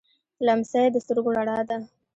[0.45, 1.77] لمسی د سترګو رڼا ده.